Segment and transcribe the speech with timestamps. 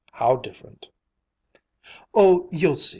[0.13, 0.89] "How different?"
[2.11, 2.89] "Oh, you'll see!